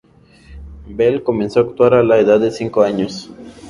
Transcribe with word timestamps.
Bell 0.87 1.21
comenzó 1.21 1.59
a 1.59 1.63
actuar 1.65 1.93
a 1.93 2.01
la 2.03 2.17
edad 2.17 2.39
de 2.39 2.49
cinco 2.49 2.81
años. 2.81 3.29